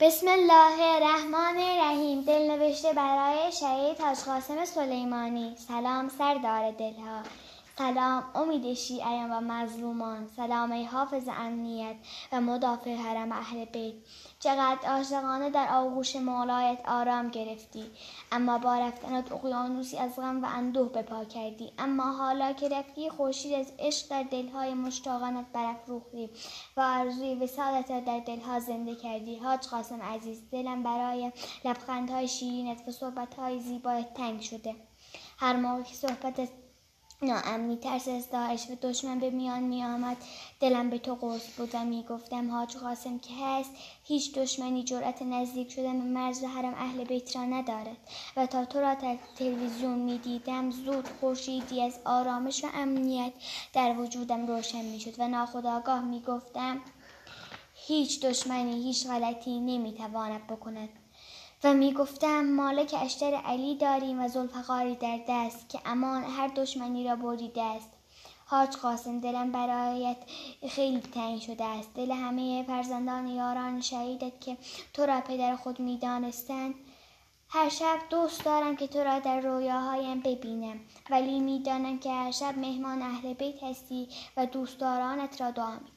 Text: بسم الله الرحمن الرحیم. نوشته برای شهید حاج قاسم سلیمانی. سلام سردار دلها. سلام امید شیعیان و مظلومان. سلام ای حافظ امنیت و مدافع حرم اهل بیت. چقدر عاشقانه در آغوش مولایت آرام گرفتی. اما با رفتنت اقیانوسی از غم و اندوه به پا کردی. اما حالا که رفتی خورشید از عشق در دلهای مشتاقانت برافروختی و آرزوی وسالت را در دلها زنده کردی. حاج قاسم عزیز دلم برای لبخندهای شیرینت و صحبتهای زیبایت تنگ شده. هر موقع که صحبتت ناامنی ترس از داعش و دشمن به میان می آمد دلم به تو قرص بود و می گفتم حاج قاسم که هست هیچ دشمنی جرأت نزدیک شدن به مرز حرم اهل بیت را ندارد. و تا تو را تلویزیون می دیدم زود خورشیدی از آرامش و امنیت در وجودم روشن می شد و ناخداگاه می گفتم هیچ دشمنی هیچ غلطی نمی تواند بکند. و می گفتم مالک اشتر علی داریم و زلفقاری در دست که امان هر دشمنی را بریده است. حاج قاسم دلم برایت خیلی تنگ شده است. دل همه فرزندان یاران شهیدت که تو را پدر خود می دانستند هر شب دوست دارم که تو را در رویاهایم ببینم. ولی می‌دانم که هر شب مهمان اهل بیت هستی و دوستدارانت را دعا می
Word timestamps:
بسم 0.00 0.28
الله 0.28 0.96
الرحمن 0.96 1.56
الرحیم. 1.58 2.24
نوشته 2.50 2.92
برای 2.92 3.52
شهید 3.52 4.00
حاج 4.00 4.18
قاسم 4.18 4.64
سلیمانی. 4.64 5.56
سلام 5.68 6.08
سردار 6.08 6.70
دلها. 6.70 7.22
سلام 7.78 8.24
امید 8.34 8.74
شیعیان 8.74 9.30
و 9.30 9.40
مظلومان. 9.40 10.28
سلام 10.36 10.72
ای 10.72 10.84
حافظ 10.84 11.28
امنیت 11.28 11.96
و 12.32 12.40
مدافع 12.40 12.94
حرم 12.94 13.32
اهل 13.32 13.64
بیت. 13.64 13.94
چقدر 14.40 14.88
عاشقانه 14.88 15.50
در 15.50 15.68
آغوش 15.74 16.16
مولایت 16.16 16.78
آرام 16.88 17.28
گرفتی. 17.28 17.84
اما 18.32 18.58
با 18.58 18.78
رفتنت 18.78 19.32
اقیانوسی 19.32 19.98
از 19.98 20.16
غم 20.16 20.44
و 20.44 20.46
اندوه 20.46 20.92
به 20.92 21.02
پا 21.02 21.24
کردی. 21.24 21.72
اما 21.78 22.12
حالا 22.12 22.52
که 22.52 22.68
رفتی 22.68 23.10
خورشید 23.10 23.54
از 23.54 23.72
عشق 23.78 24.08
در 24.08 24.22
دلهای 24.22 24.74
مشتاقانت 24.74 25.46
برافروختی 25.52 26.30
و 26.76 26.80
آرزوی 26.80 27.34
وسالت 27.34 27.90
را 27.90 28.00
در 28.00 28.20
دلها 28.20 28.60
زنده 28.60 28.94
کردی. 28.94 29.36
حاج 29.36 29.66
قاسم 29.66 30.02
عزیز 30.02 30.50
دلم 30.50 30.82
برای 30.82 31.32
لبخندهای 31.64 32.28
شیرینت 32.28 32.88
و 32.88 32.90
صحبتهای 32.90 33.60
زیبایت 33.60 34.14
تنگ 34.14 34.40
شده. 34.40 34.74
هر 35.38 35.56
موقع 35.56 35.82
که 35.82 35.94
صحبتت 35.94 36.48
ناامنی 37.22 37.76
ترس 37.76 38.08
از 38.08 38.30
داعش 38.30 38.70
و 38.70 38.74
دشمن 38.82 39.18
به 39.18 39.30
میان 39.30 39.62
می 39.62 39.84
آمد 39.84 40.16
دلم 40.60 40.90
به 40.90 40.98
تو 40.98 41.14
قرص 41.14 41.56
بود 41.56 41.70
و 41.74 41.84
می 41.84 42.02
گفتم 42.02 42.50
حاج 42.50 42.76
قاسم 42.76 43.18
که 43.18 43.34
هست 43.40 43.70
هیچ 44.04 44.34
دشمنی 44.34 44.84
جرأت 44.84 45.22
نزدیک 45.22 45.72
شدن 45.72 45.98
به 45.98 46.04
مرز 46.04 46.44
حرم 46.44 46.74
اهل 46.74 47.04
بیت 47.04 47.36
را 47.36 47.44
ندارد. 47.44 47.96
و 48.36 48.46
تا 48.46 48.64
تو 48.64 48.80
را 48.80 48.96
تلویزیون 49.36 49.98
می 49.98 50.18
دیدم 50.18 50.70
زود 50.70 51.08
خورشیدی 51.20 51.82
از 51.82 51.98
آرامش 52.04 52.64
و 52.64 52.68
امنیت 52.74 53.32
در 53.72 53.98
وجودم 53.98 54.46
روشن 54.46 54.84
می 54.84 55.00
شد 55.00 55.14
و 55.18 55.28
ناخداگاه 55.28 56.04
می 56.04 56.20
گفتم 56.20 56.80
هیچ 57.86 58.24
دشمنی 58.24 58.82
هیچ 58.82 59.06
غلطی 59.06 59.60
نمی 59.60 59.92
تواند 59.92 60.46
بکند. 60.46 60.88
و 61.64 61.74
می 61.74 61.92
گفتم 61.92 62.44
مالک 62.44 62.94
اشتر 63.02 63.34
علی 63.34 63.76
داریم 63.76 64.24
و 64.24 64.28
زلفقاری 64.28 64.94
در 64.94 65.20
دست 65.28 65.68
که 65.68 65.80
امان 65.84 66.24
هر 66.24 66.48
دشمنی 66.48 67.04
را 67.04 67.16
بریده 67.16 67.62
است. 67.62 67.90
حاج 68.46 68.76
قاسم 68.76 69.20
دلم 69.20 69.52
برایت 69.52 70.16
خیلی 70.68 71.00
تنگ 71.00 71.40
شده 71.40 71.64
است. 71.64 71.94
دل 71.94 72.10
همه 72.10 72.64
فرزندان 72.66 73.26
یاران 73.26 73.80
شهیدت 73.80 74.40
که 74.40 74.56
تو 74.94 75.06
را 75.06 75.20
پدر 75.20 75.56
خود 75.56 75.80
می 75.80 75.98
دانستند 75.98 76.74
هر 77.48 77.68
شب 77.68 77.98
دوست 78.10 78.44
دارم 78.44 78.76
که 78.76 78.86
تو 78.86 78.98
را 78.98 79.18
در 79.18 79.40
رویاهایم 79.40 80.20
ببینم. 80.20 80.80
ولی 81.10 81.40
می‌دانم 81.40 81.98
که 81.98 82.10
هر 82.10 82.30
شب 82.30 82.58
مهمان 82.58 83.02
اهل 83.02 83.32
بیت 83.32 83.62
هستی 83.62 84.08
و 84.36 84.46
دوستدارانت 84.46 85.40
را 85.40 85.50
دعا 85.50 85.72
می 85.74 85.90